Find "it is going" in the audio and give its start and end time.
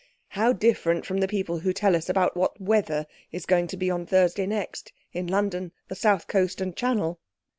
3.31-3.67